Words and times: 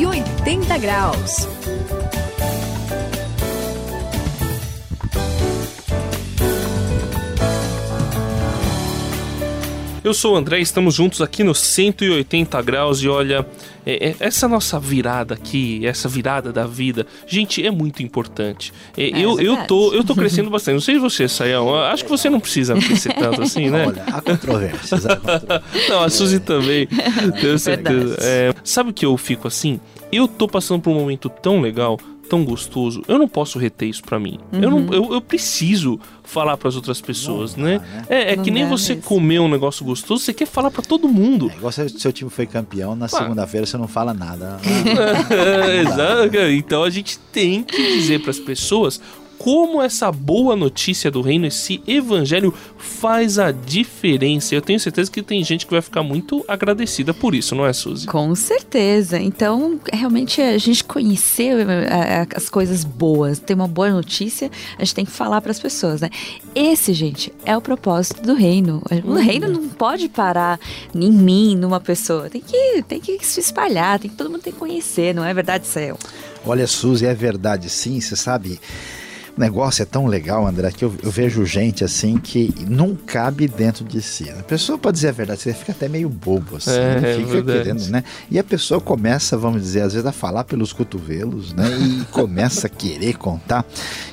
180 0.00 0.78
graus. 0.78 1.46
Eu 10.02 10.14
sou 10.14 10.34
o 10.34 10.36
André, 10.36 10.60
estamos 10.60 10.94
juntos 10.94 11.20
aqui 11.20 11.44
no 11.44 11.54
180 11.54 12.62
graus 12.62 13.02
e 13.02 13.08
olha, 13.08 13.46
é, 13.84 14.08
é, 14.08 14.16
essa 14.18 14.48
nossa 14.48 14.80
virada 14.80 15.34
aqui, 15.34 15.86
essa 15.86 16.08
virada 16.08 16.50
da 16.50 16.66
vida, 16.66 17.06
gente, 17.26 17.64
é 17.64 17.70
muito 17.70 18.02
importante. 18.02 18.72
É, 18.96 19.10
É, 19.10 19.24
eu, 19.24 19.38
é 19.38 19.42
eu, 19.42 19.66
tô, 19.66 19.92
eu 19.92 20.02
tô 20.02 20.14
crescendo 20.14 20.48
bastante. 20.48 20.74
Não 20.74 20.80
sei 20.80 20.98
você, 20.98 21.28
Sayão. 21.28 21.74
Acho 21.74 22.04
que 22.04 22.10
você 22.10 22.30
não 22.30 22.40
precisa 22.40 22.74
crescer 22.74 23.12
tanto 23.12 23.42
assim, 23.42 23.68
né? 23.68 23.86
Olha, 23.86 24.04
há 24.06 24.22
controvérsias. 24.22 25.04
há 25.04 25.16
controvérsias. 25.16 25.88
Não, 25.90 26.02
a 26.02 26.08
Suzy 26.08 26.40
também. 26.40 26.88
Tenho 27.38 27.58
certeza. 27.58 28.16
É, 28.20 28.54
sabe 28.64 28.90
o 28.90 28.94
que 28.94 29.04
eu 29.04 29.16
fico 29.18 29.48
assim? 29.48 29.78
Eu 30.10 30.26
tô 30.26 30.48
passando 30.48 30.80
por 30.80 30.90
um 30.90 30.94
momento 30.94 31.28
tão 31.28 31.60
legal, 31.60 31.98
tão 32.30 32.44
gostoso. 32.44 33.02
Eu 33.08 33.18
não 33.18 33.26
posso 33.28 33.58
reter 33.58 33.88
isso 33.88 34.02
pra 34.04 34.18
mim. 34.20 34.38
Eu, 34.52 34.70
não, 34.70 34.92
eu, 34.94 35.12
eu 35.14 35.20
preciso 35.20 35.98
falar 36.22 36.56
pras 36.56 36.76
outras 36.76 37.00
pessoas, 37.00 37.56
Não 37.56 37.64
né? 37.64 37.78
né? 37.80 38.04
É, 38.08 38.32
é 38.32 38.36
Não 38.36 38.44
que 38.44 38.52
nem 38.52 38.68
você 38.68 38.94
mesmo. 38.94 39.08
comer 39.08 39.40
um 39.40 39.48
negócio 39.48 39.84
gostoso, 39.84 40.22
você 40.24 40.32
quer 40.32 40.46
falar 40.46 40.70
pra 40.70 40.80
todo 40.80 41.08
mundo. 41.08 41.50
É 41.52 41.56
igual 41.56 41.72
se 41.72 41.88
seu 41.88 42.12
time 42.12 42.30
foi 42.30 42.46
campeão, 42.46 42.94
na 42.94 43.08
segunda-feira 43.08 43.66
você 43.66 43.76
não 43.76 43.88
fala 43.88 44.14
nada. 44.14 44.58
Exato. 45.82 46.36
Então 46.52 46.84
a 46.84 46.90
gente 46.90 47.18
tem 47.32 47.62
que 47.64 47.96
dizer 47.98 48.22
pras 48.22 48.38
pessoas 48.38 49.00
como 49.40 49.80
essa 49.80 50.12
boa 50.12 50.54
notícia 50.54 51.10
do 51.10 51.22
reino, 51.22 51.46
esse 51.46 51.82
evangelho 51.86 52.52
faz 52.76 53.38
a 53.38 53.50
diferença. 53.50 54.54
Eu 54.54 54.60
tenho 54.60 54.78
certeza 54.78 55.10
que 55.10 55.22
tem 55.22 55.42
gente 55.42 55.64
que 55.64 55.72
vai 55.72 55.80
ficar 55.80 56.02
muito 56.02 56.44
agradecida 56.46 57.14
por 57.14 57.34
isso, 57.34 57.54
não 57.54 57.64
é, 57.64 57.72
Suzy? 57.72 58.06
Com 58.06 58.34
certeza. 58.34 59.18
Então, 59.18 59.80
realmente, 59.90 60.42
a 60.42 60.58
gente 60.58 60.84
conhecer 60.84 61.66
eh, 61.66 62.26
as 62.36 62.50
coisas 62.50 62.84
boas, 62.84 63.38
ter 63.38 63.54
uma 63.54 63.66
boa 63.66 63.88
notícia, 63.88 64.50
a 64.76 64.84
gente 64.84 64.94
tem 64.94 65.04
que 65.06 65.10
falar 65.10 65.40
para 65.40 65.52
as 65.52 65.58
pessoas, 65.58 66.02
né? 66.02 66.10
Esse, 66.54 66.92
gente, 66.92 67.32
é 67.42 67.56
o 67.56 67.62
propósito 67.62 68.20
do 68.20 68.34
reino. 68.34 68.82
O 69.06 69.14
reino 69.14 69.48
não 69.48 69.70
pode 69.70 70.10
parar 70.10 70.60
em 70.94 71.10
mim, 71.10 71.56
numa 71.56 71.80
pessoa. 71.80 72.28
Tem 72.28 72.42
que, 72.42 72.82
tem 72.86 73.00
que 73.00 73.24
se 73.24 73.40
espalhar, 73.40 74.00
tem 74.00 74.10
que 74.10 74.16
todo 74.18 74.28
mundo 74.28 74.42
tem 74.42 74.52
que 74.52 74.58
conhecer, 74.58 75.14
não 75.14 75.24
é 75.24 75.32
verdade, 75.32 75.66
Céu? 75.66 75.96
Olha, 76.44 76.66
Suzy, 76.66 77.06
é 77.06 77.14
verdade 77.14 77.70
sim, 77.70 77.98
você 78.02 78.14
sabe. 78.14 78.60
O 79.36 79.40
negócio 79.40 79.82
é 79.82 79.86
tão 79.86 80.06
legal, 80.06 80.46
André, 80.46 80.70
que 80.72 80.84
eu, 80.84 80.92
eu 81.02 81.10
vejo 81.10 81.44
gente 81.46 81.84
assim 81.84 82.18
que 82.18 82.52
não 82.68 82.94
cabe 82.94 83.46
dentro 83.48 83.84
de 83.84 84.02
si. 84.02 84.28
A 84.30 84.42
pessoa 84.42 84.76
pode 84.76 84.96
dizer 84.96 85.08
a 85.08 85.12
verdade, 85.12 85.40
você 85.40 85.54
fica 85.54 85.72
até 85.72 85.88
meio 85.88 86.08
bobo, 86.08 86.56
assim, 86.56 86.70
É, 86.72 87.00
né? 87.00 87.12
é 87.12 87.16
fica 87.16 87.28
verdade. 87.32 87.58
querendo, 87.62 87.86
né? 87.88 88.04
E 88.30 88.38
a 88.38 88.44
pessoa 88.44 88.80
começa, 88.80 89.36
vamos 89.38 89.62
dizer, 89.62 89.82
às 89.82 89.92
vezes 89.92 90.06
a 90.06 90.12
falar 90.12 90.44
pelos 90.44 90.72
cotovelos, 90.72 91.52
né? 91.52 91.64
E 91.78 92.04
começa 92.12 92.66
a 92.66 92.70
querer 92.70 93.16
contar. 93.16 93.64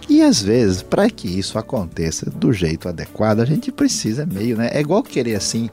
E 0.08 0.22
às 0.22 0.42
vezes, 0.42 0.82
para 0.82 1.10
que 1.10 1.28
isso 1.28 1.58
aconteça 1.58 2.30
do 2.30 2.54
jeito 2.54 2.88
adequado, 2.88 3.42
a 3.42 3.46
gente 3.46 3.72
precisa 3.72 4.26
meio, 4.26 4.56
né? 4.56 4.70
É 4.72 4.80
igual 4.80 5.04
querer 5.04 5.36
assim 5.36 5.70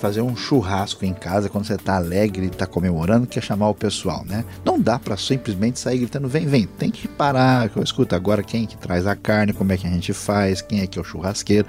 fazer 0.00 0.22
um 0.22 0.34
churrasco 0.34 1.04
em 1.04 1.12
casa 1.12 1.50
quando 1.50 1.66
você 1.66 1.76
tá 1.76 1.96
alegre 1.96 2.46
e 2.46 2.50
tá 2.50 2.66
comemorando, 2.66 3.26
quer 3.26 3.42
chamar 3.42 3.68
o 3.68 3.74
pessoal, 3.74 4.24
né? 4.24 4.44
Não 4.64 4.80
dá 4.80 4.98
para 4.98 5.16
simplesmente 5.16 5.78
sair 5.78 5.98
gritando, 5.98 6.26
vem, 6.26 6.46
vem. 6.46 6.66
Tem 6.66 6.90
que 6.90 7.06
parar, 7.06 7.70
escuta 7.82 8.16
agora 8.16 8.42
quem 8.42 8.64
que 8.66 8.78
traz 8.78 9.06
a 9.06 9.14
carne, 9.14 9.52
como 9.52 9.72
é 9.72 9.76
que 9.76 9.86
a 9.86 9.90
gente 9.90 10.12
faz, 10.14 10.62
quem 10.62 10.80
é 10.80 10.86
que 10.86 10.98
é 10.98 11.02
o 11.02 11.04
churrasqueiro. 11.04 11.66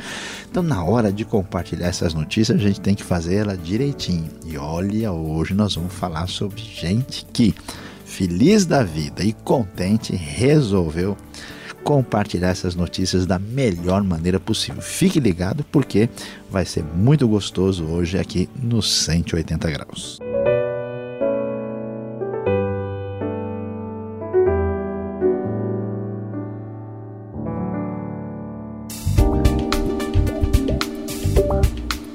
Então, 0.50 0.64
na 0.64 0.82
hora 0.84 1.12
de 1.12 1.26
compartilhar 1.26 1.88
essas 1.88 2.14
notícias, 2.14 2.58
a 2.58 2.62
gente 2.62 2.80
tem 2.80 2.96
que 2.96 3.04
fazer 3.04 3.36
ela 3.36 3.58
direitinho. 3.58 4.30
E 4.46 4.58
olha, 4.58 5.12
hoje 5.12 5.54
nós 5.54 5.76
vamos 5.76 5.94
falar 5.94 6.28
sobre 6.28 6.62
gente 6.62 7.26
que, 7.34 7.54
feliz 8.06 8.66
da 8.66 8.82
vida 8.82 9.24
e 9.24 9.34
contente, 9.34 10.16
resolveu 10.16 11.18
compartilhar 11.84 12.50
essas 12.50 12.76
notícias 12.76 13.26
da 13.26 13.40
melhor 13.40 14.04
maneira 14.04 14.40
possível. 14.40 14.82
Fique 14.82 15.20
ligado 15.20 15.64
porque 15.72 16.10
vai 16.50 16.66
ser 16.66 16.84
muito 16.84 17.28
gostoso 17.28 17.86
hoje 17.86 18.18
aqui 18.18 18.50
no 18.56 18.82
180 18.82 19.70
graus. 19.70 20.20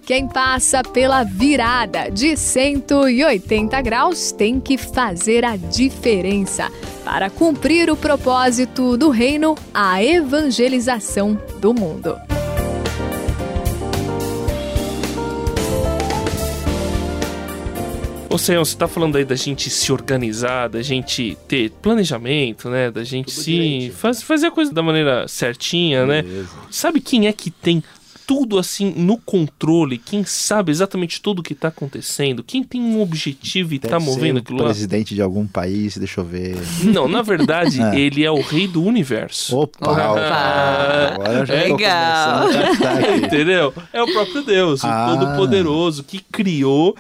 Quem 0.07 0.29
passa 0.29 0.85
pela 0.85 1.25
virada 1.25 2.09
de 2.09 2.37
180 2.37 3.83
graus 3.83 4.31
tem 4.31 4.61
que 4.61 4.79
fazer 4.79 5.45
a 5.45 5.57
diferença 5.57 6.71
para 7.07 7.31
cumprir 7.31 7.89
o 7.89 7.97
propósito 7.97 8.97
do 8.97 9.11
reino, 9.11 9.55
a 9.73 10.03
evangelização 10.03 11.41
do 11.61 11.73
mundo. 11.73 12.19
Ô, 18.29 18.37
Sayão, 18.37 18.65
você 18.65 18.77
tá 18.77 18.89
falando 18.89 19.15
aí 19.15 19.25
da 19.25 19.37
gente 19.37 19.71
se 19.71 19.93
organizar, 19.93 20.69
da 20.69 20.83
gente 20.83 21.39
ter 21.47 21.71
planejamento, 21.81 22.69
né? 22.69 22.91
Da 22.91 23.05
gente 23.05 23.33
Tudo 23.33 23.45
se 23.45 23.93
faz, 23.95 24.21
fazer 24.21 24.49
a 24.49 24.51
coisa 24.51 24.75
da 24.75 24.83
maneira 24.83 25.29
certinha, 25.29 26.05
né? 26.05 26.23
Beleza. 26.23 26.49
Sabe 26.73 27.01
quem 27.01 27.29
é 27.29 27.33
que 27.33 27.53
tem 27.53 27.85
tudo 28.27 28.59
assim 28.59 28.93
no 28.97 29.17
controle? 29.19 29.99
Quem 29.99 30.25
sabe 30.25 30.73
exatamente 30.73 31.21
tudo 31.23 31.39
o 31.39 31.43
que 31.43 31.55
tá 31.55 31.69
acontecendo? 31.69 32.43
Quem 32.43 32.63
tem 32.65 32.81
um 32.81 33.01
objetivo 33.01 33.75
e 33.75 33.79
tá 33.79 33.89
Deve 33.89 34.05
ser 34.05 34.11
movendo 34.11 34.37
o 34.37 34.41
aquilo 34.41 34.59
lá? 34.59 34.65
presidente 34.65 35.15
de 35.15 35.23
algum 35.23 35.47
país, 35.47 35.97
deixa 35.97 36.21
eu 36.21 36.25
ver. 36.25 36.57
Não, 36.83 37.07
na 37.07 37.23
verdade, 37.23 37.81
Ah. 37.87 37.97
ele 37.97 38.25
é 38.25 38.31
o 38.31 38.41
rei 38.41 38.67
do 38.67 38.83
universo. 38.83 39.57
Opa, 39.57 39.91
Opa. 39.91 41.15
agora 41.15 41.33
eu 41.41 41.47
já 41.47 41.61
tô 41.63 41.73
Legal. 41.75 42.49
Entendeu? 43.25 43.75
É 43.93 44.03
o 44.03 44.13
próprio 44.13 44.43
Deus, 44.43 44.83
o 44.83 44.87
Ah. 44.87 45.07
Todo-Poderoso, 45.19 46.03
que 46.05 46.19
criou. 46.21 46.97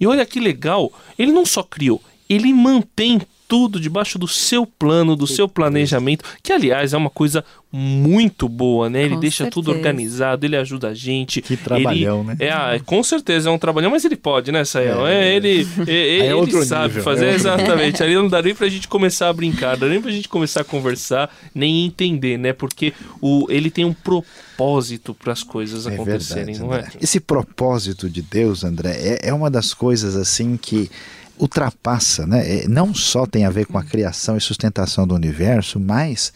E 0.00 0.06
olha 0.06 0.26
que 0.26 0.40
legal, 0.40 0.92
ele 1.18 1.30
não 1.32 1.46
só 1.46 1.62
criou, 1.62 2.02
ele 2.28 2.52
mantém 2.52 3.20
tudo 3.54 3.78
debaixo 3.78 4.18
do 4.18 4.26
seu 4.26 4.66
plano, 4.66 5.14
do 5.14 5.28
seu 5.28 5.46
planejamento, 5.48 6.24
que 6.42 6.52
aliás 6.52 6.92
é 6.92 6.96
uma 6.96 7.08
coisa 7.08 7.44
muito 7.70 8.48
boa, 8.48 8.90
né? 8.90 9.02
Ele 9.04 9.14
Com 9.14 9.20
deixa 9.20 9.48
tudo 9.48 9.66
certeza. 9.66 9.78
organizado, 9.88 10.44
ele 10.44 10.56
ajuda 10.56 10.88
a 10.88 10.94
gente. 10.94 11.40
Que 11.40 11.56
trabalhão, 11.56 12.18
ele, 12.22 12.26
né? 12.30 12.36
É, 12.40 12.50
ah, 12.50 12.80
com 12.84 13.00
certeza 13.04 13.48
é 13.48 13.52
um 13.52 13.58
trabalhão, 13.58 13.92
mas 13.92 14.04
ele 14.04 14.16
pode, 14.16 14.50
né, 14.50 14.64
Sayão? 14.64 15.06
É, 15.06 15.28
É. 15.28 15.36
ele, 15.36 15.68
é, 15.86 15.92
ele, 15.92 16.26
é 16.26 16.34
outro 16.34 16.64
sabe 16.64 16.88
nível, 16.88 17.02
fazer 17.04 17.26
é 17.26 17.28
outro 17.32 17.40
exatamente. 17.48 18.02
Ali 18.02 18.14
não 18.16 18.26
dá 18.28 18.42
nem 18.42 18.56
pra 18.56 18.68
gente 18.68 18.88
começar 18.88 19.28
a 19.28 19.32
brincar, 19.32 19.72
não 19.74 19.80
dá 19.80 19.88
nem 19.88 20.00
pra 20.02 20.10
gente 20.10 20.28
começar 20.28 20.62
a 20.62 20.64
conversar, 20.64 21.32
nem 21.54 21.84
entender, 21.86 22.36
né? 22.36 22.52
Porque 22.52 22.92
o, 23.20 23.46
ele 23.48 23.70
tem 23.70 23.84
um 23.84 23.94
propósito 23.94 25.14
para 25.14 25.32
as 25.32 25.42
coisas 25.44 25.86
É 25.86 25.94
acontecerem, 25.94 26.46
verdade, 26.54 26.60
não 26.60 26.74
é? 26.74 26.78
André. 26.80 26.92
Esse 27.00 27.20
propósito 27.20 28.10
de 28.10 28.20
Deus, 28.20 28.64
André, 28.64 28.90
é, 29.22 29.28
é 29.28 29.32
uma 29.32 29.50
das 29.50 29.72
coisas 29.74 30.16
assim 30.16 30.56
que 30.56 30.90
ultrapassa, 31.38 32.26
né? 32.26 32.62
É, 32.64 32.68
Não 32.68 32.94
só 32.94 33.26
tem 33.26 33.44
a 33.44 33.50
ver 33.50 33.66
com 33.66 33.78
a 33.78 33.84
criação 33.84 34.36
e 34.36 34.40
sustentação 34.40 35.06
do 35.06 35.14
universo, 35.14 35.78
mas 35.80 36.32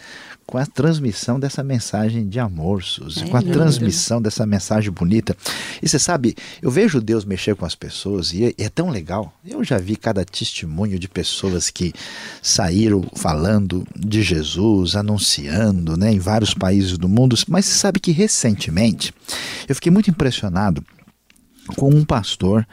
com 0.46 0.56
a 0.56 0.64
transmissão 0.64 1.38
dessa 1.38 1.62
mensagem 1.62 2.26
de 2.26 2.40
amor, 2.40 2.82
Suzy, 2.82 3.22
É 3.24 3.28
com 3.28 3.36
a 3.36 3.40
lindo. 3.40 3.52
transmissão 3.52 4.20
dessa 4.20 4.46
mensagem 4.46 4.90
bonita. 4.90 5.36
E 5.82 5.86
você 5.86 5.98
sabe, 5.98 6.34
eu 6.62 6.70
vejo 6.70 7.02
Deus 7.02 7.26
mexer 7.26 7.54
com 7.54 7.66
as 7.66 7.74
pessoas 7.74 8.32
e 8.32 8.46
é, 8.46 8.54
é 8.56 8.68
tão 8.70 8.88
legal. 8.88 9.30
Eu 9.46 9.62
já 9.62 9.76
vi 9.76 9.94
cada 9.94 10.24
testemunho 10.24 10.98
de 10.98 11.06
pessoas 11.06 11.68
que 11.68 11.92
saíram 12.42 13.04
falando 13.14 13.86
de 13.94 14.22
Jesus, 14.22 14.96
anunciando, 14.96 15.98
né, 15.98 16.10
em 16.14 16.18
vários 16.18 16.54
países 16.54 16.96
do 16.96 17.10
mundo, 17.10 17.36
mas 17.46 17.66
você 17.66 17.74
sabe 17.78 18.00
que 18.00 18.10
recentemente 18.10 19.12
eu 19.68 19.74
fiquei 19.74 19.92
muito 19.92 20.08
impressionado 20.08 20.82
com 21.76 21.90
um 21.90 22.06
pastor 22.06 22.66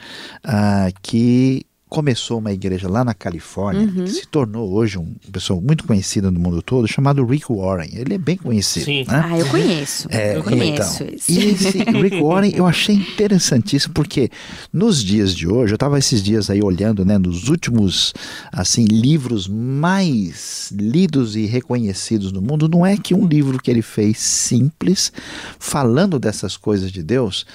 ah, 0.45 0.87
que 1.01 1.65
começou 1.95 2.39
uma 2.39 2.51
igreja 2.51 2.89
lá 2.89 3.03
na 3.05 3.13
Califórnia, 3.13 3.87
que 3.87 4.09
se 4.11 4.27
tornou 4.27 4.71
hoje 4.73 4.97
um- 4.97 5.03
uma 5.03 5.31
pessoa 5.31 5.61
muito 5.61 5.85
conhecida 5.85 6.29
no 6.29 6.39
mundo 6.39 6.61
todo, 6.61 6.87
chamado 6.87 7.25
Rick 7.25 7.45
Warren. 7.49 7.89
Ele 7.93 8.13
é 8.15 8.17
bem 8.17 8.35
conhecido. 8.37 8.85
Sim. 8.85 9.05
né? 9.07 9.23
Ah, 9.25 9.37
eu 9.39 9.45
conheço. 9.47 10.07
É, 10.11 10.35
eu 10.37 10.43
conheço 10.43 11.03
então, 11.03 11.15
esse. 11.15 11.31
E 11.31 11.45
esse 11.51 11.77
Rick 12.01 12.21
Warren 12.21 12.51
eu 12.53 12.65
achei 12.65 12.95
interessantíssimo 12.95 13.93
porque 13.93 14.29
nos 14.73 15.03
dias 15.03 15.33
de 15.33 15.47
hoje, 15.47 15.71
eu 15.73 15.75
estava 15.75 15.97
esses 15.97 16.21
dias 16.21 16.49
aí 16.49 16.61
olhando, 16.61 17.05
né, 17.05 17.17
nos 17.17 17.47
últimos 17.49 18.13
assim 18.51 18.83
livros 18.85 19.47
mais 19.47 20.71
lidos 20.77 21.35
e 21.35 21.45
reconhecidos 21.45 22.31
no 22.31 22.41
mundo, 22.41 22.67
não 22.67 22.85
é 22.85 22.97
que 22.97 23.13
um 23.13 23.25
livro 23.25 23.57
que 23.61 23.71
ele 23.71 23.81
fez 23.81 24.17
simples, 24.17 25.11
falando 25.59 26.19
dessas 26.19 26.57
coisas 26.57 26.91
de 26.91 27.01
Deus, 27.01 27.45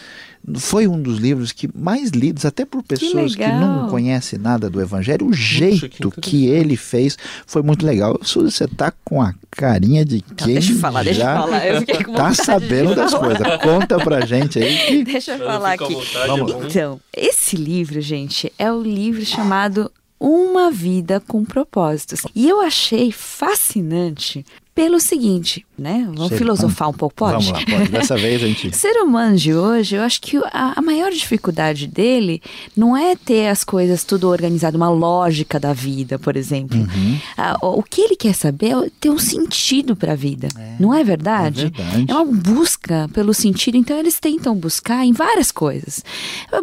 foi 0.57 0.89
um 0.89 1.01
dos 1.01 1.19
livros 1.19 1.53
que 1.53 1.69
mais 1.75 2.11
lidos 2.11 2.45
até 2.45 2.65
por 2.65 2.83
pessoas 2.83 3.37
que, 3.37 3.47
não 3.47 3.75
legal. 3.75 3.89
conhecem 3.89 4.39
nada 4.39 4.71
do 4.71 4.81
evangelho. 4.81 5.27
O 5.27 5.33
jeito 5.33 5.89
que, 5.89 6.05
interessante. 6.05 6.47
ele 6.47 6.77
fez 6.77 7.19
foi 7.47 7.63
muito 7.63 7.85
legal. 7.85 8.19
Suzy, 8.23 8.51
você 8.51 8.67
tá 8.67 8.93
com 9.05 9.21
a 9.21 9.35
carinha 9.51 10.05
de 10.05 10.17
Então, 10.17 10.47
quem 10.47 10.55
deixa 10.55 10.73
eu 10.73 10.79
falar, 10.79 11.03
deixa 11.05 11.21
eu 11.21 11.25
já 11.25 11.35
falar. 11.35 11.67
Eu 11.67 11.81
fiquei 11.81 12.05
com 12.05 12.15
tá 12.15 12.35
sabendo 12.35 12.95
das 12.95 13.15
coisas. 13.15 13.47
Conta 13.63 13.99
pra 13.99 14.25
gente 14.25 14.59
aí 14.59 14.79
que 14.87 15.05
Deixa 15.11 15.33
eu 15.33 15.39
não 15.39 15.47
falar 15.47 15.73
aqui. 15.73 15.95
vontade, 15.95 16.27
Vamos 16.27 16.53
é. 16.53 16.67
Então, 16.67 17.01
esse 17.17 17.57
livro, 17.57 18.01
gente, 18.01 18.53
é 18.59 18.73
o 18.73 18.81
livro 18.83 19.25
chamado 19.25 19.91
uma 20.19 20.71
vida 20.71 21.21
com 21.21 21.45
propósitos. 21.45 22.23
E 22.35 22.49
eu 22.49 22.61
achei 22.61 23.11
fascinante 23.11 24.45
pelo 24.83 24.99
seguinte, 24.99 25.67
né? 25.79 26.09
Vamos 26.15 26.37
filosofar 26.39 26.89
um 26.89 26.93
pouco, 26.93 27.15
pode? 27.15 27.45
Vamos 27.45 27.51
lá, 27.51 27.79
pode. 27.79 27.91
Dessa 27.91 28.17
vez 28.17 28.43
a 28.43 28.47
gente. 28.47 28.75
Ser 28.77 28.97
humano 29.03 29.37
de 29.37 29.55
hoje, 29.55 29.97
eu 29.97 30.03
acho 30.03 30.21
que 30.21 30.39
a, 30.53 30.79
a, 30.79 30.83
maior 30.83 31.11
dificuldade 31.11 31.87
dele 31.87 32.41
não 32.77 32.97
é 32.97 33.15
ter 33.15 33.49
as 33.49 33.63
coisas 33.63 34.05
tudo 34.05 34.29
organizado, 34.29 34.77
uma 34.77 34.89
lógica 34.89 35.61
da 35.61 35.73
vida, 35.73 36.19
por 36.19 36.37
exemplo. 36.37 36.79
Uhum. 36.79 37.19
Ah, 37.37 37.59
o 37.61 37.83
que 37.83 38.01
ele 38.01 38.17
quer 38.17 38.35
saber 38.35 38.73
é 38.73 38.91
ter 38.99 39.11
um 39.11 39.19
sentido 39.19 39.95
para 39.95 40.13
a 40.13 40.17
vida, 40.17 40.49
É, 40.59 40.77
não 40.81 40.95
é 40.95 41.05
verdade? 41.05 41.67
é 41.67 41.71
verdade. 41.71 42.07
É 42.09 42.15
uma 42.15 42.25
busca 42.25 43.09
pelo 43.13 43.35
sentido, 43.35 43.77
então 43.77 43.99
eles 43.99 44.19
tentam 44.19 44.55
buscar 44.55 45.05
em 45.05 45.13
várias 45.13 45.53
coisas. 45.53 46.03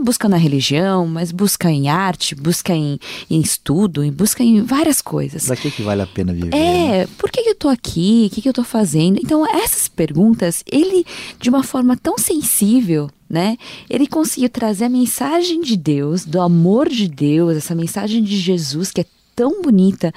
Busca 0.03 0.27
na 0.27 0.37
religião, 0.37 1.05
mas 1.05 1.31
busca 1.31 1.69
em 1.69 1.87
arte, 1.87 2.33
busca 2.33 2.73
em, 2.73 2.99
em 3.29 3.39
estudo, 3.39 4.03
e 4.03 4.09
busca 4.09 4.43
em 4.43 4.61
várias 4.63 5.01
coisas. 5.01 5.45
Pra 5.45 5.55
que, 5.55 5.69
que 5.69 5.83
vale 5.83 6.01
a 6.01 6.07
pena 6.07 6.33
viver? 6.33 6.49
né? 6.49 7.01
É, 7.01 7.07
por 7.17 7.29
que, 7.29 7.43
que 7.43 7.49
eu 7.49 7.55
tô 7.55 7.69
aqui? 7.69 8.06
O 8.07 8.29
que, 8.29 8.41
que 8.41 8.49
eu 8.49 8.53
tô 8.53 8.63
fazendo? 8.63 9.19
Então, 9.21 9.45
essas 9.45 9.87
perguntas, 9.87 10.63
ele, 10.71 11.05
de 11.39 11.49
uma 11.49 11.63
forma 11.63 11.97
tão 11.97 12.17
sensível, 12.17 13.09
né? 13.29 13.57
Ele 13.89 14.07
conseguiu 14.07 14.49
trazer 14.49 14.85
a 14.85 14.89
mensagem 14.89 15.61
de 15.61 15.75
Deus, 15.75 16.25
do 16.25 16.39
amor 16.39 16.87
de 16.89 17.07
Deus, 17.07 17.57
essa 17.57 17.75
mensagem 17.75 18.23
de 18.23 18.37
Jesus 18.37 18.91
que 18.91 19.01
é 19.01 19.05
tão 19.37 19.61
bonita, 19.61 20.11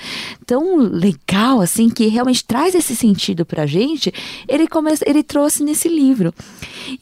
tão 0.46 0.76
legal, 0.78 1.61
assim, 1.61 1.90
que 1.90 2.06
realmente 2.06 2.43
traz 2.43 2.75
esse 2.75 2.96
sentido 2.96 3.44
pra 3.44 3.67
gente, 3.67 4.11
ele, 4.49 4.67
começa, 4.67 5.05
ele 5.06 5.22
trouxe 5.22 5.62
nesse 5.62 5.90
livro. 5.90 6.32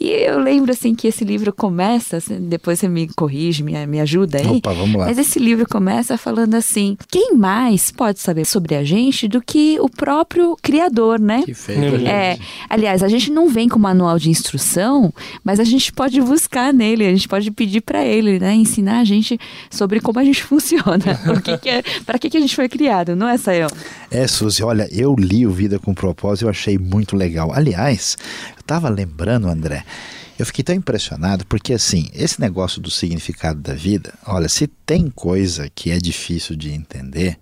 E 0.01 0.09
eu 0.09 0.41
lembro, 0.41 0.73
assim, 0.73 0.97
que 0.97 1.07
esse 1.07 1.25
livro 1.25 1.53
começa, 1.53 2.17
assim, 2.17 2.41
depois 2.41 2.81
você 2.81 2.89
me 2.89 3.07
corrige, 3.07 3.63
me, 3.63 3.87
me 3.87 4.01
ajuda 4.01 4.39
aí. 4.39 4.57
Opa, 4.57 4.73
vamos 4.73 4.97
lá. 4.97 5.07
Mas 5.07 5.17
esse 5.17 5.39
livro 5.39 5.65
começa 5.69 6.19
falando 6.19 6.57
assim: 6.57 6.99
quem 7.09 7.37
mais 7.37 7.93
pode 7.93 8.19
saber 8.19 8.45
sobre 8.45 8.75
a 8.75 8.83
gente 8.83 9.29
do 9.29 9.41
que 9.41 9.79
o 9.79 9.89
próprio 9.89 10.57
Criador, 10.61 11.21
né? 11.21 11.45
Que 11.45 11.55
feio. 11.55 11.79
a 11.79 11.91
gente. 11.91 12.07
É, 12.07 12.39
aliás, 12.69 13.05
a 13.05 13.09
gente 13.09 13.31
não 13.31 13.49
vem 13.49 13.69
com 13.69 13.79
manual 13.79 14.19
de 14.19 14.29
instrução, 14.29 15.15
mas 15.45 15.61
a 15.61 15.65
gente 15.65 15.93
pode 15.93 16.21
buscar 16.21 16.75
nele, 16.75 17.07
a 17.07 17.11
gente 17.11 17.29
pode 17.29 17.49
pedir 17.53 17.81
para 17.81 18.05
ele, 18.05 18.41
né, 18.41 18.55
ensinar 18.55 18.99
a 18.99 19.05
gente 19.05 19.39
sobre 19.71 20.01
como 20.01 20.19
a 20.19 20.25
gente 20.25 20.43
funciona, 20.49 21.21
o 21.37 21.41
que, 21.41 21.57
que 21.59 21.69
é, 21.69 21.83
para 22.09 22.19
que, 22.19 22.31
que 22.31 22.39
a 22.39 22.41
gente 22.41 22.57
foi 22.57 22.71
criado, 22.71 23.15
não 23.15 23.29
é, 23.29 23.37
Sayão? 23.37 23.69
É, 24.11 24.27
Suzy, 24.27 24.63
olha, 24.63 24.89
eu 24.91 25.15
li 25.15 25.47
o 25.47 25.51
Vida 25.51 25.79
com 25.79 25.93
Propósito 25.93 26.41
e 26.41 26.47
eu 26.47 26.49
achei 26.49 26.79
muito 26.79 27.15
legal. 27.15 27.53
Aliás, 27.53 28.17
eu 28.57 28.63
tava 28.63 28.89
lembrando, 28.89 29.47
André, 29.47 29.85
eu 30.39 30.47
fiquei 30.47 30.65
tão 30.65 30.75
impressionado 30.75 31.45
porque, 31.45 31.75
assim, 31.75 32.09
esse 32.15 32.41
negócio 32.41 32.81
do 32.81 32.91
significado 32.91 33.61
da 33.61 33.75
vida, 33.75 34.15
olha, 34.27 34.49
se 34.49 34.67
tem 34.67 35.11
coisa 35.11 35.69
que 35.75 35.91
é 35.91 35.99
difícil 35.99 36.57
de 36.57 36.73
entender, 36.73 37.37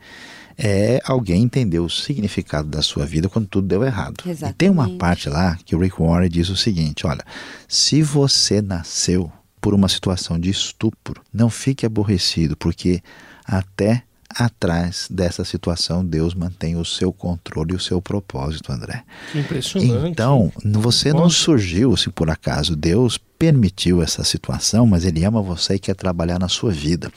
é 0.58 1.00
alguém 1.04 1.44
entender 1.44 1.78
o 1.78 1.88
significado 1.88 2.68
da 2.68 2.82
sua 2.82 3.06
vida 3.06 3.28
quando 3.28 3.46
tudo 3.46 3.68
deu 3.68 3.84
errado. 3.84 4.16
E 4.26 4.52
tem 4.52 4.68
uma 4.68 4.82
Exatamente. 4.82 4.98
parte 4.98 5.28
lá 5.28 5.56
que 5.64 5.76
o 5.76 5.78
Rick 5.78 6.02
Warren 6.02 6.28
diz 6.28 6.48
o 6.48 6.56
seguinte: 6.56 7.06
olha, 7.06 7.24
se 7.68 8.02
você 8.02 8.60
nasceu 8.60 9.30
por 9.60 9.74
uma 9.74 9.88
situação 9.88 10.36
de 10.40 10.50
estupro, 10.50 11.22
não 11.32 11.48
fique 11.48 11.86
aborrecido, 11.86 12.56
porque 12.56 13.00
até 13.46 14.02
atrás 14.38 15.08
dessa 15.10 15.44
situação 15.44 16.04
Deus 16.04 16.34
mantém 16.34 16.76
o 16.76 16.84
seu 16.84 17.12
controle 17.12 17.72
e 17.72 17.76
o 17.76 17.80
seu 17.80 18.00
propósito, 18.02 18.70
André. 18.72 19.02
Que 19.32 19.38
impressionante. 19.38 20.10
Então, 20.10 20.52
você 20.64 21.12
não 21.12 21.30
surgiu 21.30 21.96
se 21.96 22.10
por 22.10 22.30
acaso 22.30 22.76
Deus 22.76 23.18
permitiu 23.38 24.02
essa 24.02 24.24
situação, 24.24 24.86
mas 24.86 25.04
ele 25.04 25.24
ama 25.24 25.42
você 25.42 25.74
e 25.74 25.78
quer 25.78 25.94
trabalhar 25.94 26.38
na 26.38 26.48
sua 26.48 26.72
vida. 26.72 27.10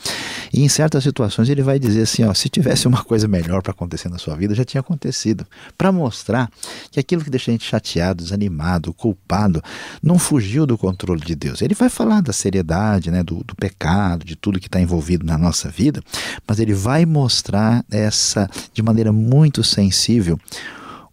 E 0.52 0.64
em 0.64 0.70
certas 0.70 1.04
situações 1.04 1.50
ele 1.50 1.62
vai 1.62 1.80
dizer 1.80 2.02
assim, 2.02 2.24
ó, 2.24 2.34
se 2.34 2.50
tivesse 2.50 2.88
uma 2.88 3.04
coisa 3.04 3.28
melhor 3.28 3.62
para 3.62 3.72
acontecer 3.72 4.10
na 4.10 4.18
sua 4.18 4.36
vida, 4.36 4.54
já 4.54 4.66
tinha 4.66 4.82
acontecido, 4.82 5.46
para 5.78 5.92
mostrar 5.92 6.50
que 6.92 7.00
aquilo 7.00 7.24
que 7.24 7.30
deixa 7.30 7.52
a 7.52 7.54
gente 7.54 7.66
chateado, 7.66 8.24
desanimado, 8.24 8.94
culpado, 8.94 9.64
não 10.04 10.20
fugiu 10.20 10.66
do 10.66 10.78
controle 10.78 11.22
de 11.22 11.36
Deus. 11.36 11.62
Ele 11.62 11.74
vai 11.74 11.90
falar 11.90 12.22
da 12.22 12.34
seriedade, 12.34 13.12
né, 13.12 13.24
do, 13.24 13.44
do 13.44 13.56
pecado, 13.56 14.26
de 14.26 14.36
tudo 14.36 14.60
que 14.60 14.68
está 14.68 14.82
envolvido 14.82 15.26
na 15.26 15.38
nossa 15.38 15.70
vida, 15.70 16.02
mas 16.48 16.60
ele 16.60 16.74
vai 16.74 17.06
mostrar 17.10 17.84
essa 17.92 18.50
de 18.74 18.82
maneira 18.82 19.12
muito 19.12 19.64
sensível 19.64 20.40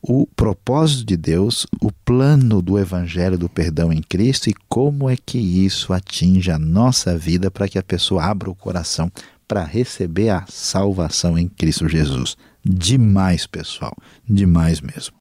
o 0.08 0.24
propósito 0.36 1.04
de 1.04 1.16
Deus, 1.16 1.66
o 1.80 1.90
plano 1.90 2.62
do 2.62 2.78
Evangelho 2.78 3.36
do 3.36 3.48
perdão 3.48 3.92
em 3.92 4.00
Cristo 4.00 4.48
e 4.48 4.54
como 4.68 5.10
é 5.10 5.16
que 5.16 5.36
isso 5.36 5.92
atinge 5.92 6.50
a 6.50 6.58
nossa 6.58 7.18
vida 7.18 7.50
para 7.50 7.68
que 7.68 7.78
a 7.78 7.82
pessoa 7.82 8.24
abra 8.24 8.48
o 8.48 8.54
coração 8.54 9.10
para 9.48 9.64
receber 9.64 10.30
a 10.30 10.44
salvação 10.48 11.36
em 11.36 11.48
Cristo 11.48 11.88
Jesus. 11.88 12.36
Demais, 12.64 13.46
pessoal, 13.46 13.96
demais 14.28 14.80
mesmo. 14.80 15.14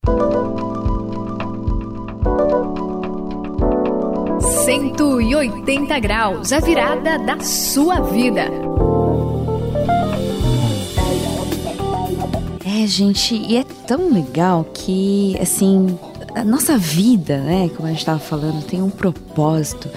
180 4.65 5.99
graus, 5.99 6.51
a 6.51 6.59
virada 6.59 7.19
da 7.19 7.39
sua 7.39 8.01
vida. 8.01 8.49
É, 12.85 12.87
gente, 12.87 13.33
e 13.33 13.57
é 13.57 13.63
tão 13.63 14.13
legal 14.13 14.63
que, 14.71 15.35
assim, 15.41 15.97
a 16.35 16.43
nossa 16.43 16.77
vida, 16.77 17.39
né, 17.39 17.67
como 17.69 17.87
a 17.87 17.89
gente 17.89 18.01
estava 18.01 18.19
falando, 18.19 18.63
tem 18.63 18.79
um 18.79 18.91
propósito. 18.91 19.89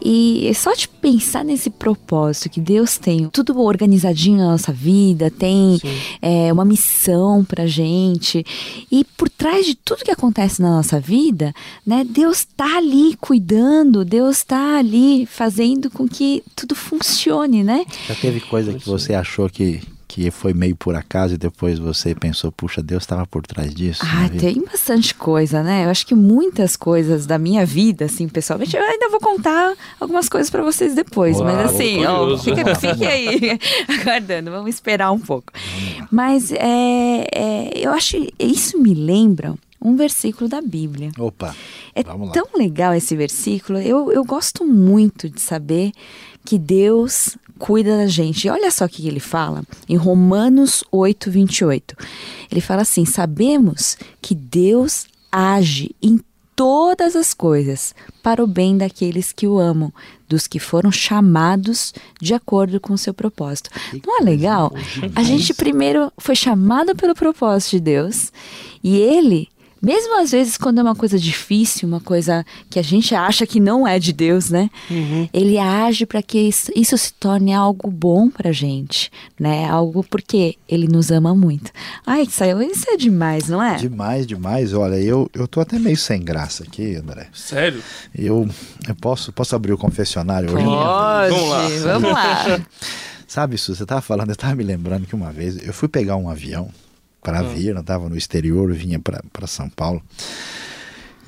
E 0.00 0.46
é 0.46 0.54
só 0.54 0.72
de 0.72 0.86
pensar 0.86 1.44
nesse 1.44 1.70
propósito 1.70 2.48
que 2.48 2.60
Deus 2.60 2.98
tem, 2.98 3.28
tudo 3.30 3.60
organizadinho 3.60 4.38
na 4.38 4.52
nossa 4.52 4.72
vida, 4.72 5.28
tem 5.28 5.80
é, 6.22 6.52
uma 6.52 6.64
missão 6.64 7.44
pra 7.44 7.66
gente. 7.66 8.46
E 8.92 9.04
por 9.16 9.28
trás 9.28 9.66
de 9.66 9.74
tudo 9.74 10.04
que 10.04 10.12
acontece 10.12 10.62
na 10.62 10.70
nossa 10.70 11.00
vida, 11.00 11.52
né, 11.84 12.06
Deus 12.08 12.44
tá 12.44 12.76
ali 12.76 13.16
cuidando, 13.20 14.04
Deus 14.04 14.44
tá 14.44 14.78
ali 14.78 15.26
fazendo 15.26 15.90
com 15.90 16.06
que 16.06 16.44
tudo 16.54 16.76
funcione, 16.76 17.64
né? 17.64 17.84
Já 18.06 18.14
teve 18.14 18.38
coisa 18.38 18.72
que 18.72 18.86
você 18.86 19.14
achou 19.14 19.50
que, 19.50 19.80
que 20.10 20.28
foi 20.32 20.52
meio 20.52 20.74
por 20.74 20.96
acaso 20.96 21.34
e 21.34 21.38
depois 21.38 21.78
você 21.78 22.16
pensou, 22.16 22.50
puxa, 22.50 22.82
Deus 22.82 23.04
estava 23.04 23.24
por 23.28 23.46
trás 23.46 23.72
disso? 23.72 24.00
Ah, 24.04 24.28
tem 24.28 24.60
bastante 24.64 25.14
coisa, 25.14 25.62
né? 25.62 25.84
Eu 25.84 25.88
acho 25.90 26.04
que 26.04 26.16
muitas 26.16 26.74
coisas 26.74 27.26
da 27.26 27.38
minha 27.38 27.64
vida, 27.64 28.06
assim, 28.06 28.28
pessoalmente, 28.28 28.76
eu 28.76 28.82
ainda 28.82 29.08
vou 29.08 29.20
contar 29.20 29.72
algumas 30.00 30.28
coisas 30.28 30.50
pra 30.50 30.64
vocês 30.64 30.96
depois. 30.96 31.36
Uau, 31.36 31.44
mas 31.44 31.70
assim, 31.70 32.04
ó, 32.04 32.18
curioso. 32.18 32.42
fique, 32.42 32.74
fique 32.74 33.06
aí 33.06 33.58
aguardando, 34.00 34.50
vamos 34.50 34.70
esperar 34.74 35.12
um 35.12 35.20
pouco. 35.20 35.52
Mas 36.10 36.50
é, 36.50 37.26
é, 37.32 37.70
eu 37.78 37.92
acho 37.92 38.16
isso 38.36 38.80
me 38.80 38.92
lembra 38.94 39.54
um 39.80 39.94
versículo 39.94 40.50
da 40.50 40.60
Bíblia. 40.60 41.12
Opa, 41.16 41.54
É 41.94 42.02
vamos 42.02 42.28
lá. 42.28 42.34
tão 42.34 42.48
legal 42.56 42.92
esse 42.94 43.14
versículo. 43.14 43.78
Eu, 43.78 44.10
eu 44.10 44.24
gosto 44.24 44.66
muito 44.66 45.30
de 45.30 45.40
saber 45.40 45.92
que 46.44 46.58
Deus 46.58 47.38
cuida 47.60 47.98
da 47.98 48.06
gente. 48.06 48.46
E 48.46 48.50
olha 48.50 48.70
só 48.70 48.86
o 48.86 48.88
que 48.88 49.06
ele 49.06 49.20
fala 49.20 49.62
em 49.86 49.94
Romanos 49.94 50.82
8, 50.90 51.30
28. 51.30 51.94
Ele 52.50 52.60
fala 52.60 52.82
assim: 52.82 53.04
Sabemos 53.04 53.96
que 54.20 54.34
Deus 54.34 55.06
age 55.30 55.94
em 56.02 56.18
todas 56.56 57.14
as 57.14 57.32
coisas 57.32 57.94
para 58.22 58.42
o 58.42 58.46
bem 58.46 58.76
daqueles 58.76 59.32
que 59.32 59.46
o 59.46 59.58
amam, 59.58 59.92
dos 60.28 60.46
que 60.46 60.58
foram 60.58 60.90
chamados 60.90 61.94
de 62.20 62.34
acordo 62.34 62.80
com 62.80 62.92
o 62.92 62.98
seu 62.98 63.14
propósito. 63.14 63.70
Não 64.06 64.20
é 64.20 64.22
legal? 64.22 64.72
A 65.14 65.22
gente 65.22 65.54
primeiro 65.54 66.12
foi 66.18 66.34
chamado 66.34 66.94
pelo 66.94 67.14
propósito 67.14 67.72
de 67.72 67.80
Deus 67.80 68.32
e 68.82 68.96
ele 68.98 69.48
mesmo 69.80 70.20
às 70.20 70.30
vezes 70.30 70.56
quando 70.56 70.78
é 70.78 70.82
uma 70.82 70.94
coisa 70.94 71.18
difícil, 71.18 71.88
uma 71.88 72.00
coisa 72.00 72.44
que 72.68 72.78
a 72.78 72.82
gente 72.82 73.14
acha 73.14 73.46
que 73.46 73.58
não 73.60 73.86
é 73.86 73.98
de 73.98 74.12
Deus, 74.12 74.50
né? 74.50 74.70
Ele 75.32 75.58
age 75.58 76.06
para 76.06 76.22
que 76.22 76.38
isso, 76.38 76.70
isso 76.74 76.96
se 76.98 77.12
torne 77.14 77.52
algo 77.52 77.90
bom 77.90 78.28
pra 78.28 78.52
gente, 78.52 79.10
né? 79.38 79.68
Algo 79.68 80.04
porque 80.04 80.56
ele 80.68 80.86
nos 80.86 81.10
ama 81.10 81.34
muito. 81.34 81.70
Ai, 82.06 82.26
saiu, 82.26 82.60
isso 82.60 82.84
é 82.88 82.96
demais, 82.96 83.48
não 83.48 83.62
é? 83.62 83.76
Demais, 83.76 84.26
demais. 84.26 84.72
Olha, 84.74 84.96
eu, 84.96 85.30
eu 85.34 85.48
tô 85.48 85.60
até 85.60 85.78
meio 85.78 85.96
sem 85.96 86.22
graça 86.22 86.64
aqui, 86.64 86.96
André. 86.96 87.28
Sério? 87.32 87.82
Eu, 88.14 88.48
eu 88.86 88.94
posso, 88.94 89.32
posso 89.32 89.54
abrir 89.56 89.72
o 89.72 89.78
confessionário 89.78 90.54
hoje? 90.54 90.64
Pode, 90.64 91.30
Vamos 91.34 91.48
lá. 91.48 91.68
vamos 91.92 92.12
lá. 92.12 92.60
Sabe, 93.26 93.56
Su, 93.56 93.76
você 93.76 93.86
tava 93.86 94.00
falando, 94.00 94.30
eu 94.30 94.36
tava 94.36 94.56
me 94.56 94.64
lembrando 94.64 95.06
que 95.06 95.14
uma 95.14 95.30
vez 95.30 95.56
eu 95.64 95.72
fui 95.72 95.86
pegar 95.88 96.16
um 96.16 96.28
avião 96.28 96.68
para 97.22 97.42
vir, 97.42 97.74
eu 97.74 97.82
tava 97.82 98.08
no 98.08 98.16
exterior, 98.16 98.72
vinha 98.72 98.98
para 98.98 99.46
São 99.46 99.68
Paulo. 99.68 100.02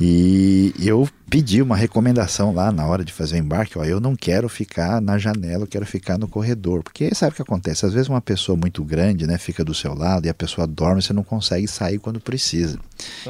E 0.04 0.75
eu 0.80 1.08
pedi 1.30 1.62
uma 1.62 1.76
recomendação 1.76 2.52
lá 2.52 2.72
na 2.72 2.84
hora 2.84 3.04
de 3.04 3.12
fazer 3.12 3.37
o 3.37 3.38
embarque, 3.38 3.78
ó, 3.78 3.84
eu 3.84 4.00
não 4.00 4.16
quero 4.16 4.49
ficar 4.49 5.00
na 5.00 5.16
janela, 5.16 5.62
eu 5.62 5.66
quero 5.66 5.87
ficar 5.87 6.18
no 6.18 6.26
corredor, 6.26 6.82
porque 6.82 7.14
sabe 7.14 7.32
o 7.32 7.37
que 7.37 7.42
acontece? 7.42 7.87
Às 7.87 7.92
vezes 7.92 8.08
uma 8.08 8.20
pessoa 8.20 8.56
muito 8.56 8.82
grande, 8.82 9.26
né, 9.26 9.38
fica 9.38 9.64
do 9.64 9.72
seu 9.72 9.94
lado 9.94 10.26
e 10.26 10.28
a 10.28 10.34
pessoa 10.34 10.66
dorme, 10.66 11.00
você 11.00 11.12
não 11.12 11.22
consegue 11.22 11.68
sair 11.68 11.99
quando 11.99 12.20
precisa. 12.20 12.78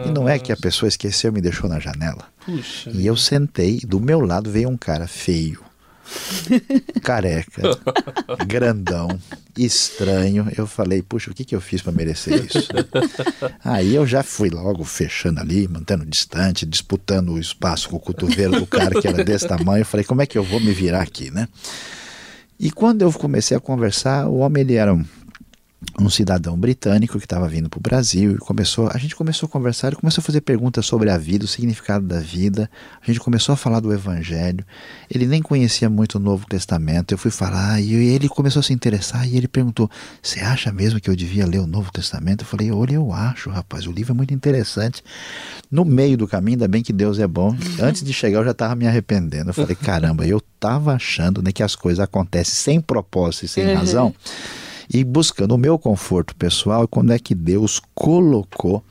E 0.04 0.10
não 0.10 0.26
é 0.26 0.38
que 0.38 0.50
a 0.50 0.56
pessoa 0.56 0.88
esqueceu 0.88 1.30
e 1.30 1.34
me 1.34 1.40
deixou 1.42 1.68
na 1.68 1.78
janela. 1.78 2.24
Puxa. 2.44 2.90
E 2.90 3.06
eu 3.06 3.16
sentei, 3.16 3.80
do 3.80 4.00
meu 4.00 4.20
lado 4.20 4.50
veio 4.50 4.70
um 4.70 4.76
cara 4.76 5.06
feio, 5.06 5.60
careca, 7.02 7.62
grandão, 8.46 9.08
estranho. 9.56 10.50
Eu 10.56 10.66
falei, 10.66 11.02
puxa, 11.02 11.30
o 11.30 11.34
que, 11.34 11.44
que 11.44 11.54
eu 11.54 11.60
fiz 11.60 11.82
para 11.82 11.92
merecer 11.92 12.44
isso? 12.44 12.68
Aí 13.64 13.94
eu 13.94 14.06
já 14.06 14.22
fui 14.22 14.50
logo 14.50 14.84
fechando 14.84 15.40
ali, 15.40 15.68
mantendo 15.68 16.04
distante, 16.06 16.66
disputando 16.66 17.30
o 17.30 17.38
espaço 17.38 17.88
com 17.88 17.96
o 17.96 18.00
cotovelo 18.00 18.60
do 18.60 18.66
cara 18.66 19.00
que 19.00 19.08
era 19.08 19.24
desse 19.24 19.46
tamanho. 19.46 19.82
Eu 19.82 19.86
falei, 19.86 20.04
como 20.04 20.22
é 20.22 20.26
que 20.26 20.38
eu 20.38 20.44
vou 20.44 20.60
me 20.60 20.72
virar 20.72 21.02
aqui, 21.02 21.30
né? 21.30 21.48
E 22.58 22.70
quando 22.70 23.02
eu 23.02 23.12
comecei 23.12 23.56
a 23.56 23.60
conversar, 23.60 24.28
o 24.28 24.38
homem 24.38 24.62
ele 24.62 24.74
era 24.74 24.94
um 24.94 25.04
um 25.98 26.08
cidadão 26.08 26.56
britânico 26.56 27.18
que 27.18 27.24
estava 27.24 27.46
vindo 27.48 27.68
para 27.68 27.78
o 27.78 27.82
Brasil 27.82 28.32
e 28.32 28.38
começou, 28.38 28.88
a 28.92 28.98
gente 28.98 29.14
começou 29.14 29.46
a 29.46 29.50
conversar, 29.50 29.88
ele 29.88 29.96
começou 29.96 30.22
a 30.22 30.24
fazer 30.24 30.40
perguntas 30.40 30.86
sobre 30.86 31.10
a 31.10 31.18
vida, 31.18 31.44
o 31.44 31.48
significado 31.48 32.06
da 32.06 32.18
vida. 32.18 32.70
A 33.00 33.06
gente 33.06 33.20
começou 33.20 33.52
a 33.52 33.56
falar 33.56 33.80
do 33.80 33.92
Evangelho. 33.92 34.64
Ele 35.10 35.26
nem 35.26 35.42
conhecia 35.42 35.90
muito 35.90 36.16
o 36.16 36.18
Novo 36.18 36.46
Testamento. 36.46 37.12
Eu 37.12 37.18
fui 37.18 37.30
falar 37.30 37.80
e 37.80 37.92
ele 37.92 38.28
começou 38.28 38.60
a 38.60 38.62
se 38.62 38.72
interessar 38.72 39.28
e 39.28 39.36
ele 39.36 39.48
perguntou: 39.48 39.90
"Você 40.22 40.40
acha 40.40 40.72
mesmo 40.72 41.00
que 41.00 41.10
eu 41.10 41.16
devia 41.16 41.46
ler 41.46 41.58
o 41.58 41.66
Novo 41.66 41.92
Testamento?" 41.92 42.42
Eu 42.42 42.46
falei: 42.46 42.70
"Olha, 42.70 42.94
eu 42.94 43.12
acho, 43.12 43.50
rapaz. 43.50 43.86
O 43.86 43.92
livro 43.92 44.12
é 44.12 44.16
muito 44.16 44.32
interessante." 44.32 45.02
No 45.70 45.84
meio 45.84 46.16
do 46.16 46.26
caminho, 46.26 46.54
ainda 46.54 46.68
bem 46.68 46.82
que 46.82 46.92
Deus 46.92 47.18
é 47.18 47.26
bom. 47.26 47.56
Antes 47.80 48.02
de 48.02 48.12
chegar, 48.12 48.38
eu 48.38 48.44
já 48.44 48.52
estava 48.52 48.74
me 48.74 48.86
arrependendo. 48.86 49.50
Eu 49.50 49.54
falei: 49.54 49.76
"Caramba, 49.76 50.26
eu 50.26 50.38
estava 50.38 50.94
achando 50.94 51.42
né, 51.42 51.52
que 51.52 51.62
as 51.62 51.74
coisas 51.74 52.00
acontecem 52.00 52.54
sem 52.54 52.80
propósito 52.80 53.44
e 53.44 53.48
sem 53.48 53.66
uhum. 53.66 53.74
razão." 53.74 54.14
E 54.92 55.02
buscando 55.02 55.54
o 55.54 55.58
meu 55.58 55.78
conforto 55.78 56.34
pessoal, 56.36 56.86
quando 56.86 57.12
é 57.12 57.18
que 57.18 57.34
Deus 57.34 57.80
colocou 57.94 58.84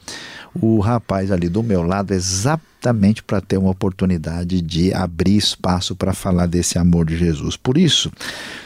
o 0.60 0.80
rapaz 0.80 1.32
ali 1.32 1.48
do 1.48 1.62
meu 1.62 1.84
lado 1.84 2.14
exatamente 2.14 3.24
para 3.24 3.40
ter 3.40 3.58
uma 3.58 3.70
oportunidade 3.70 4.62
de 4.62 4.94
abrir 4.94 5.38
espaço 5.38 5.96
para 5.96 6.14
falar 6.14 6.48
desse 6.48 6.78
amor 6.78 7.06
de 7.06 7.16
Jesus. 7.16 7.56
Por 7.56 7.78
isso, 7.78 8.12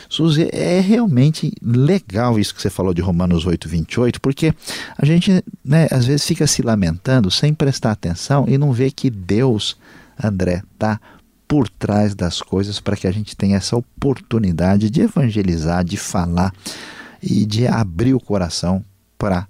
Suzy, 0.09 0.47
é 0.51 0.79
realmente 0.79 1.51
legal 1.61 2.39
isso 2.39 2.55
que 2.55 2.61
você 2.61 2.69
falou 2.69 2.93
de 2.93 3.01
Romanos 3.01 3.45
8, 3.45 3.67
28, 3.67 4.21
porque 4.21 4.53
a 4.97 5.05
gente 5.05 5.43
né, 5.63 5.87
às 5.91 6.05
vezes 6.05 6.25
fica 6.25 6.47
se 6.47 6.61
lamentando 6.61 7.29
sem 7.29 7.53
prestar 7.53 7.91
atenção 7.91 8.45
e 8.47 8.57
não 8.57 8.71
vê 8.71 8.89
que 8.89 9.09
Deus, 9.09 9.77
André, 10.21 10.63
está 10.73 10.99
por 11.47 11.69
trás 11.69 12.15
das 12.15 12.41
coisas 12.41 12.79
para 12.79 12.95
que 12.95 13.07
a 13.07 13.11
gente 13.11 13.35
tenha 13.35 13.57
essa 13.57 13.75
oportunidade 13.75 14.89
de 14.89 15.01
evangelizar, 15.01 15.83
de 15.83 15.97
falar 15.97 16.51
e 17.22 17.45
de 17.45 17.67
abrir 17.67 18.13
o 18.13 18.19
coração 18.19 18.84
para 19.17 19.48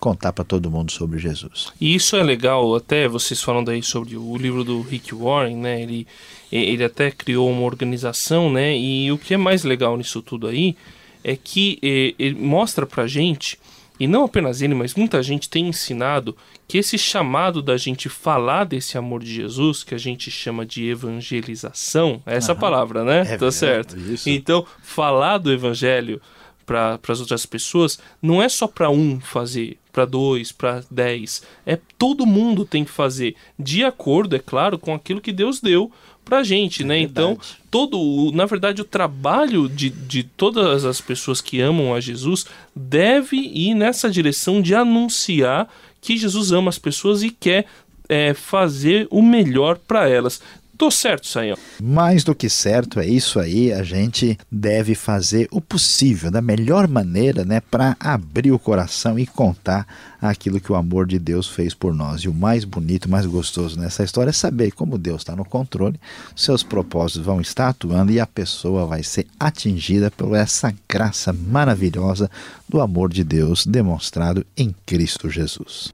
contar 0.00 0.32
para 0.32 0.44
todo 0.44 0.70
mundo 0.70 0.90
sobre 0.90 1.18
Jesus. 1.18 1.72
E 1.80 1.94
isso 1.94 2.16
é 2.16 2.22
legal, 2.22 2.74
até 2.74 3.06
vocês 3.06 3.40
falando 3.40 3.70
aí 3.70 3.82
sobre 3.82 4.16
o 4.16 4.36
livro 4.36 4.64
do 4.64 4.80
Rick 4.80 5.14
Warren, 5.14 5.56
né? 5.56 5.80
Ele, 5.80 6.06
ele 6.50 6.82
até 6.82 7.10
criou 7.10 7.48
uma 7.48 7.62
organização, 7.62 8.50
né? 8.50 8.76
E 8.76 9.12
o 9.12 9.18
que 9.18 9.34
é 9.34 9.36
mais 9.36 9.62
legal 9.62 9.96
nisso 9.96 10.20
tudo 10.20 10.48
aí 10.48 10.76
é 11.22 11.36
que 11.36 11.78
ele 12.18 12.34
mostra 12.34 12.84
pra 12.84 13.06
gente, 13.06 13.56
e 14.00 14.08
não 14.08 14.24
apenas 14.24 14.60
ele, 14.60 14.74
mas 14.74 14.94
muita 14.96 15.22
gente 15.22 15.48
tem 15.48 15.68
ensinado 15.68 16.36
que 16.66 16.78
esse 16.78 16.98
chamado 16.98 17.62
da 17.62 17.76
gente 17.76 18.08
falar 18.08 18.64
desse 18.64 18.98
amor 18.98 19.22
de 19.22 19.32
Jesus, 19.32 19.84
que 19.84 19.94
a 19.94 19.98
gente 19.98 20.32
chama 20.32 20.66
de 20.66 20.88
evangelização, 20.88 22.20
é 22.26 22.36
essa 22.36 22.52
Aham. 22.52 22.60
palavra, 22.60 23.04
né? 23.04 23.24
É, 23.34 23.36
tá 23.36 23.52
certo. 23.52 23.96
Isso. 23.96 24.28
Então, 24.28 24.66
falar 24.82 25.38
do 25.38 25.52
evangelho 25.52 26.20
para 26.64 26.98
as 27.08 27.20
outras 27.20 27.44
pessoas, 27.46 27.98
não 28.20 28.42
é 28.42 28.48
só 28.48 28.66
para 28.66 28.90
um 28.90 29.20
fazer, 29.20 29.78
para 29.92 30.04
dois, 30.04 30.52
para 30.52 30.82
dez. 30.90 31.42
É 31.66 31.78
todo 31.98 32.26
mundo 32.26 32.64
tem 32.64 32.84
que 32.84 32.90
fazer, 32.90 33.34
de 33.58 33.84
acordo, 33.84 34.36
é 34.36 34.38
claro, 34.38 34.78
com 34.78 34.94
aquilo 34.94 35.20
que 35.20 35.32
Deus 35.32 35.60
deu 35.60 35.90
para 36.24 36.42
gente, 36.42 36.82
é 36.82 36.86
né? 36.86 36.98
Então, 37.00 37.38
todo, 37.70 38.30
na 38.32 38.46
verdade, 38.46 38.80
o 38.80 38.84
trabalho 38.84 39.68
de, 39.68 39.90
de 39.90 40.22
todas 40.22 40.84
as 40.84 41.00
pessoas 41.00 41.40
que 41.40 41.60
amam 41.60 41.94
a 41.94 42.00
Jesus 42.00 42.46
deve 42.74 43.36
ir 43.36 43.74
nessa 43.74 44.10
direção 44.10 44.62
de 44.62 44.74
anunciar 44.74 45.68
que 46.00 46.16
Jesus 46.16 46.52
ama 46.52 46.68
as 46.68 46.78
pessoas 46.78 47.22
e 47.22 47.30
quer 47.30 47.66
é, 48.08 48.34
fazer 48.34 49.06
o 49.10 49.22
melhor 49.22 49.78
para 49.78 50.08
elas. 50.08 50.40
Tô 50.82 50.90
certo, 50.90 51.28
Sayão. 51.28 51.56
Mais 51.80 52.24
do 52.24 52.34
que 52.34 52.48
certo, 52.48 52.98
é 52.98 53.06
isso 53.06 53.38
aí. 53.38 53.72
A 53.72 53.84
gente 53.84 54.36
deve 54.50 54.96
fazer 54.96 55.46
o 55.52 55.60
possível, 55.60 56.28
da 56.28 56.42
melhor 56.42 56.88
maneira, 56.88 57.44
né, 57.44 57.60
para 57.60 57.96
abrir 58.00 58.50
o 58.50 58.58
coração 58.58 59.16
e 59.16 59.24
contar 59.24 59.86
aquilo 60.20 60.60
que 60.60 60.72
o 60.72 60.74
amor 60.74 61.06
de 61.06 61.20
Deus 61.20 61.46
fez 61.46 61.72
por 61.72 61.94
nós. 61.94 62.22
E 62.22 62.28
o 62.28 62.34
mais 62.34 62.64
bonito, 62.64 63.08
mais 63.08 63.26
gostoso 63.26 63.78
nessa 63.78 64.02
história 64.02 64.30
é 64.30 64.32
saber 64.32 64.72
como 64.72 64.98
Deus 64.98 65.20
está 65.20 65.36
no 65.36 65.44
controle, 65.44 66.00
seus 66.34 66.64
propósitos 66.64 67.24
vão 67.24 67.40
estar 67.40 67.68
atuando 67.68 68.10
e 68.10 68.18
a 68.18 68.26
pessoa 68.26 68.84
vai 68.84 69.04
ser 69.04 69.28
atingida 69.38 70.10
por 70.10 70.34
essa 70.34 70.74
graça 70.88 71.32
maravilhosa 71.32 72.28
do 72.68 72.80
amor 72.80 73.12
de 73.12 73.22
Deus 73.22 73.64
demonstrado 73.64 74.44
em 74.56 74.74
Cristo 74.84 75.30
Jesus 75.30 75.92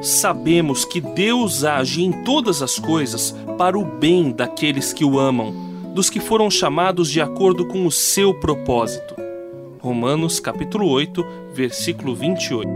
sabemos 0.00 0.84
que 0.84 1.00
Deus 1.00 1.64
age 1.64 2.02
em 2.02 2.12
todas 2.24 2.62
as 2.62 2.78
coisas 2.78 3.34
para 3.58 3.78
o 3.78 3.84
bem 3.84 4.32
daqueles 4.32 4.92
que 4.92 5.04
o 5.04 5.18
amam, 5.18 5.54
dos 5.94 6.08
que 6.08 6.20
foram 6.20 6.50
chamados 6.50 7.10
de 7.10 7.20
acordo 7.20 7.66
com 7.66 7.86
o 7.86 7.90
seu 7.90 8.32
propósito. 8.32 9.14
Romanos 9.80 10.40
capítulo 10.40 10.88
8, 10.88 11.24
versículo 11.54 12.14
28. 12.14 12.68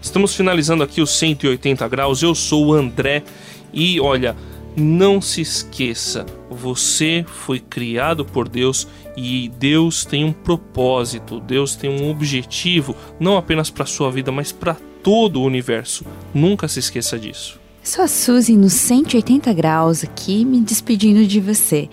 Estamos 0.00 0.36
finalizando 0.36 0.84
aqui 0.84 1.00
os 1.00 1.18
180 1.18 1.88
graus. 1.88 2.22
Eu 2.22 2.34
sou 2.34 2.66
o 2.66 2.72
André 2.72 3.24
e 3.72 4.00
olha, 4.00 4.36
não 4.76 5.20
se 5.20 5.40
esqueça, 5.40 6.24
você 6.54 7.24
foi 7.26 7.60
criado 7.60 8.24
por 8.24 8.48
Deus 8.48 8.86
e 9.16 9.50
Deus 9.58 10.04
tem 10.04 10.24
um 10.24 10.32
propósito, 10.32 11.40
Deus 11.40 11.74
tem 11.74 11.90
um 11.90 12.10
objetivo, 12.10 12.96
não 13.18 13.36
apenas 13.36 13.70
para 13.70 13.86
sua 13.86 14.10
vida, 14.10 14.32
mas 14.32 14.52
para 14.52 14.76
todo 15.02 15.40
o 15.40 15.44
universo. 15.44 16.04
Nunca 16.32 16.66
se 16.66 16.78
esqueça 16.78 17.18
disso. 17.18 17.60
Sou 17.82 18.02
a 18.02 18.08
Suzy 18.08 18.56
nos 18.56 18.72
180 18.72 19.52
graus 19.52 20.02
aqui, 20.02 20.44
me 20.44 20.60
despedindo 20.60 21.26
de 21.26 21.38
você. 21.38 21.90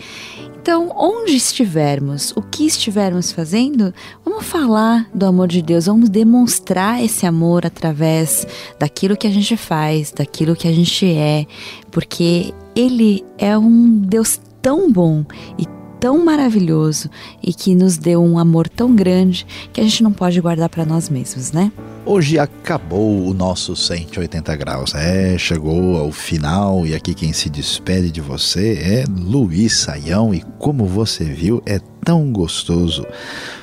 Então, 0.61 0.93
onde 0.95 1.35
estivermos, 1.35 2.31
o 2.35 2.41
que 2.41 2.67
estivermos 2.67 3.31
fazendo, 3.31 3.91
vamos 4.23 4.45
falar 4.45 5.09
do 5.11 5.25
amor 5.25 5.47
de 5.47 5.59
Deus, 5.59 5.87
vamos 5.87 6.07
demonstrar 6.07 7.03
esse 7.03 7.25
amor 7.25 7.65
através 7.65 8.45
daquilo 8.79 9.17
que 9.17 9.25
a 9.25 9.31
gente 9.31 9.57
faz, 9.57 10.11
daquilo 10.11 10.55
que 10.55 10.67
a 10.67 10.71
gente 10.71 11.03
é, 11.07 11.47
porque 11.89 12.53
Ele 12.75 13.25
é 13.39 13.57
um 13.57 13.89
Deus 14.01 14.39
tão 14.61 14.91
bom 14.91 15.25
e 15.57 15.65
tão 15.99 16.25
maravilhoso 16.25 17.09
e 17.43 17.53
que 17.53 17.75
nos 17.75 17.95
deu 17.95 18.23
um 18.23 18.39
amor 18.39 18.67
tão 18.67 18.95
grande 18.95 19.45
que 19.71 19.79
a 19.79 19.83
gente 19.83 20.01
não 20.01 20.11
pode 20.11 20.41
guardar 20.41 20.67
para 20.67 20.83
nós 20.83 21.09
mesmos, 21.09 21.51
né? 21.51 21.71
Hoje 22.03 22.39
acabou 22.39 23.27
o 23.27 23.33
nosso 23.33 23.75
180 23.75 24.55
graus. 24.55 24.95
É, 24.95 25.37
chegou 25.37 25.97
ao 25.97 26.11
final 26.11 26.87
e 26.87 26.95
aqui 26.95 27.13
quem 27.13 27.31
se 27.31 27.49
despede 27.51 28.09
de 28.09 28.19
você 28.19 28.73
é 28.73 29.03
Luiz 29.07 29.77
Saião 29.77 30.33
e 30.33 30.41
como 30.57 30.85
você 30.87 31.23
viu, 31.23 31.61
é 31.67 31.79
tão 32.03 32.31
gostoso 32.31 33.05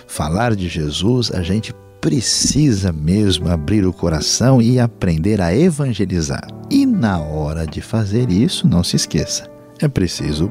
falar 0.07 0.55
de 0.55 0.69
Jesus, 0.69 1.33
a 1.33 1.43
gente 1.43 1.75
precisa 2.00 2.93
mesmo 2.93 3.49
abrir 3.49 3.85
o 3.85 3.93
coração 3.93 4.62
e 4.62 4.78
aprender 4.78 5.40
a 5.40 5.55
evangelizar. 5.55 6.47
E 6.71 6.87
na 6.87 7.19
hora 7.19 7.67
de 7.67 7.81
fazer 7.81 8.31
isso, 8.31 8.69
não 8.69 8.85
se 8.85 8.95
esqueça, 8.95 9.50
é 9.81 9.88
preciso 9.88 10.50